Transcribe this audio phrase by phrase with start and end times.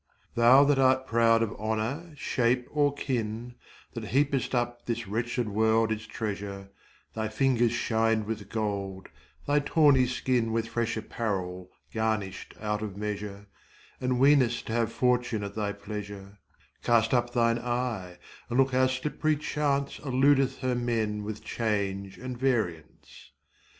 [0.33, 3.53] Thou that art proud of honour, shape, or kin,
[3.93, 6.71] That heapest up this wretched world its treasure,
[7.13, 9.09] Thy fingers shrin'd with gold,
[9.45, 13.45] thy tawny skin With fresh apparel garnish'd out of measure,
[13.99, 16.39] And weenest1 to have Fortune at thy pleasure;
[16.81, 18.17] Cast up thine eye,
[18.49, 23.29] and look how slipp'ry chance Illudeth2 her men with change and variance.